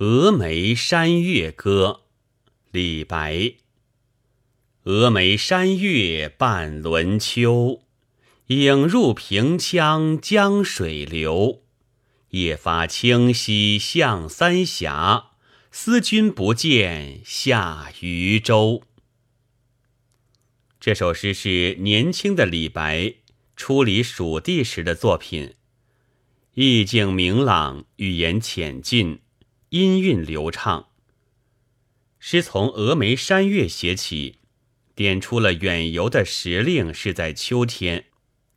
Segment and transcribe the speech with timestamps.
[0.00, 2.04] 峨眉山月歌，
[2.70, 3.56] 李白。
[4.82, 7.82] 峨眉山月半轮秋，
[8.46, 11.64] 影入平羌江水流。
[12.30, 15.32] 夜发清溪向三峡，
[15.70, 18.82] 思君不见下渝州。
[20.80, 23.16] 这首诗是年轻的李白
[23.54, 25.56] 初离蜀地时的作品，
[26.54, 29.18] 意境明朗，语言浅近。
[29.70, 30.88] 音韵流畅，
[32.18, 34.38] 诗从峨眉山月写起，
[34.96, 38.06] 点出了远游的时令是在秋天。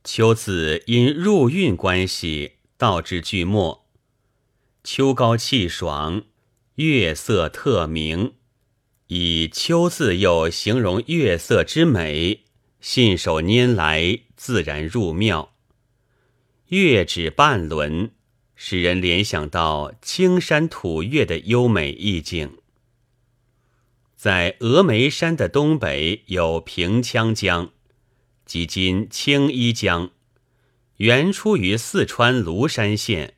[0.04, 3.88] 秋字因入韵关系，倒至句末。
[4.84, 6.24] 秋高气爽，
[6.78, 8.34] 月色特明，
[9.06, 12.46] 以秋字又形容月色之美，
[12.82, 15.54] 信手拈来，自然入妙。
[16.70, 18.14] 月指半轮。
[18.66, 22.60] 使人联想到青山吐月的优美意境。
[24.16, 27.72] 在峨眉山的东北有平羌江，
[28.46, 30.12] 即今青衣江，
[30.96, 33.34] 原出于四川芦山县，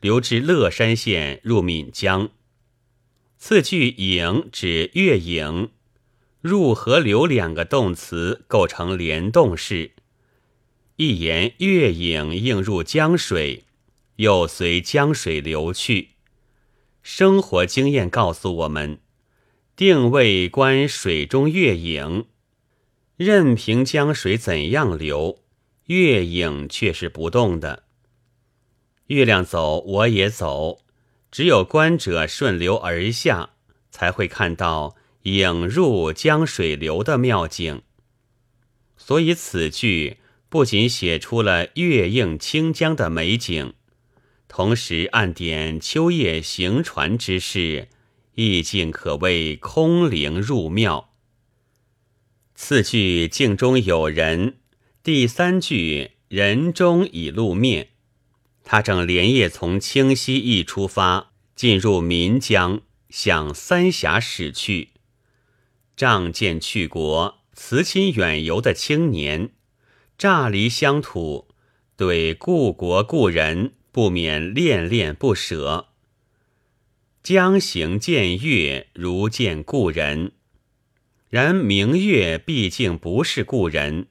[0.00, 2.30] 流至乐山县入岷江。
[3.38, 5.70] 次句“影”指月影，
[6.40, 9.90] 入河流两个动词构成联动式，
[10.94, 13.64] 一言月影映入江水。
[14.22, 16.10] 又随江水流去。
[17.02, 19.00] 生活经验告诉我们，
[19.74, 22.26] 定位观水中月影，
[23.16, 25.40] 任凭江水怎样流，
[25.86, 27.82] 月影却是不动的。
[29.08, 30.78] 月亮走，我也走。
[31.32, 33.50] 只有观者顺流而下，
[33.90, 37.82] 才会看到影入江水流的妙境。
[38.96, 43.74] 所以此句不仅写出了月映清江的美景。
[44.54, 47.88] 同时暗点秋夜行船之事，
[48.34, 51.14] 意境可谓空灵入妙。
[52.54, 54.58] 次句镜中有人，
[55.02, 57.92] 第三句人中已露面。
[58.62, 64.90] 他正连夜从清溪驿出发，进入岷江，向三峡驶去。
[65.96, 69.54] 仗剑去国，辞亲远游的青年，
[70.18, 71.48] 乍离乡土，
[71.96, 73.72] 对故国故人。
[73.92, 75.90] 不免恋恋不舍。
[77.22, 80.32] 将行见月，如见故人。
[81.28, 84.08] 然明月毕竟不是故人，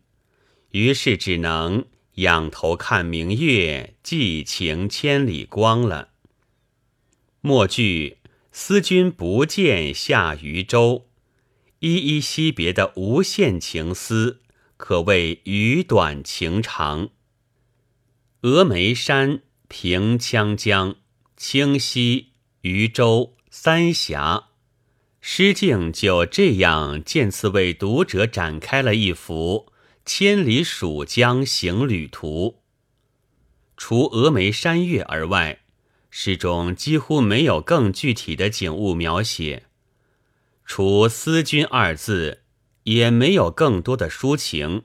[0.69, 6.09] 于是只能仰头看明月，寄情千里光了。
[7.41, 8.19] 末句
[8.53, 11.09] “思君不见下渝州”，
[11.79, 14.41] 依依惜别的无限情思，
[14.77, 17.09] 可谓语短情长。
[18.41, 19.41] 峨眉山。
[19.71, 20.97] 平羌江、
[21.37, 24.49] 清溪、渝州、三峡，
[25.21, 29.71] 诗境就这样渐次为读者展开了一幅
[30.03, 32.59] 千里蜀江行旅图。
[33.77, 35.61] 除峨眉山岳而外，
[36.09, 39.63] 诗中几乎没有更具体的景物描写；
[40.65, 42.41] 除“思君”二字，
[42.83, 44.83] 也没有更多的抒情。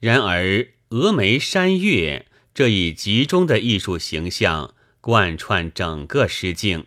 [0.00, 2.26] 然而，峨眉山岳。
[2.54, 6.84] 这一集中的艺术形象贯穿整个诗境，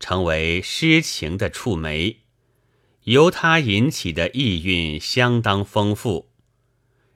[0.00, 2.20] 成为诗情的触媒，
[3.04, 6.30] 由它引起的意蕴相当丰富。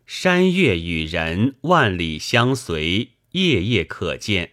[0.05, 4.53] 山岳与人万里相随，夜夜可见，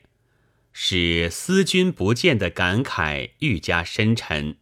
[0.71, 4.55] 使思君不见的感慨愈加深沉。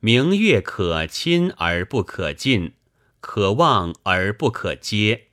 [0.00, 2.72] 明月可亲而不可近，
[3.20, 5.28] 可望而不可接。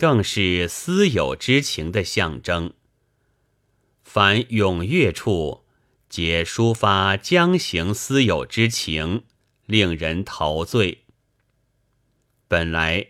[0.00, 2.72] 更是私有之情的象征。
[4.02, 5.66] 凡咏月处，
[6.08, 9.24] 皆抒发将行私有之情，
[9.66, 11.04] 令人陶醉。
[12.48, 13.08] 本来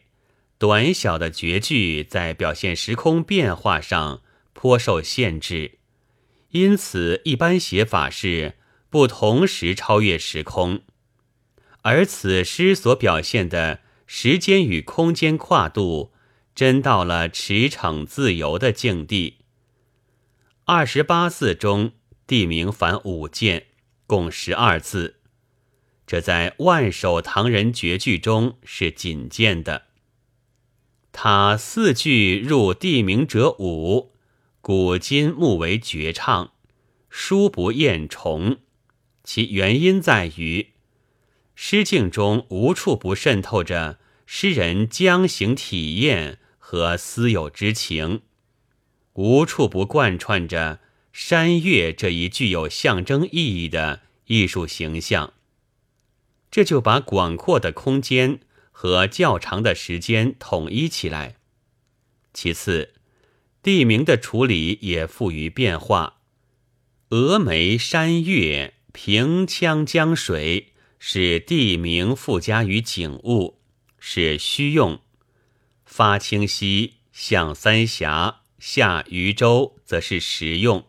[0.58, 5.78] 短小的绝句在表现时空变化上颇受限制，
[6.48, 8.54] 因此一般写法是
[8.88, 10.82] 不同时超越时空，
[11.82, 13.78] 而此诗所表现的
[14.08, 16.10] 时间与空间跨度。
[16.60, 19.38] 真到了驰骋自由的境地。
[20.66, 21.92] 二十八字中，
[22.26, 23.68] 地名凡五件，
[24.06, 25.20] 共十二字，
[26.06, 29.84] 这在万首唐人绝句中是仅见的。
[31.12, 34.12] 他四句入地名者五，
[34.60, 36.52] 古今目为绝唱，
[37.08, 38.58] 书不厌重。
[39.24, 40.74] 其原因在于，
[41.54, 46.36] 诗境中无处不渗透着诗人将行体验。
[46.70, 48.22] 和私有之情，
[49.14, 50.78] 无处不贯穿着
[51.12, 55.32] 山岳这一具有象征意义的艺术形象，
[56.48, 58.38] 这就把广阔的空间
[58.70, 61.38] 和较长的时间统一起来。
[62.32, 62.94] 其次，
[63.64, 66.20] 地名的处理也富于变化。
[67.08, 70.68] 峨眉山岳、平羌江水
[71.00, 73.58] 是地名附加于景物，
[73.98, 74.98] 是虚用；
[75.90, 80.86] 发清溪、向三峡、下渝州则是实用。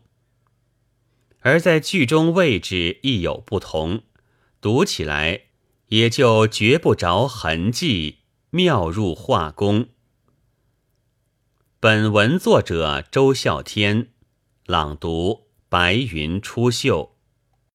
[1.40, 4.04] 而在剧中位置亦有不同，
[4.60, 5.46] 读起来
[5.88, 8.20] 也就绝不着痕迹，
[8.50, 9.88] 妙入画工。
[11.80, 14.12] 本文作者周孝天，
[14.66, 17.11] 朗读：白云出岫。